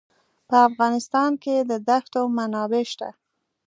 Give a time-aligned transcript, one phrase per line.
[0.47, 3.09] په افغانستان کې د دښتو منابع شته.